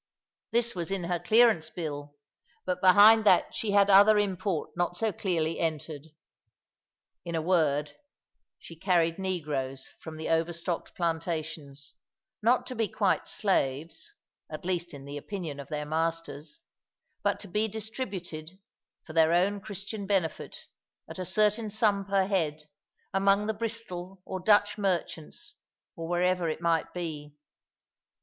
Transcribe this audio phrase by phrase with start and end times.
[0.49, 2.15] This was in her clearance bill;
[2.65, 6.07] but behind that she had other import not so clearly entered.
[7.23, 7.95] In a word,
[8.57, 11.93] she carried negroes from the overstocked plantations,
[12.41, 14.15] not to be quite slaves
[14.49, 16.61] (at least in the opinion of their masters),
[17.21, 18.57] but to be distributed,
[19.05, 20.57] for their own Christian benefit,
[21.07, 22.63] at a certain sum per head,
[23.13, 25.53] among the Bristol or Dutch merchants,
[25.95, 27.35] or wherever it might be.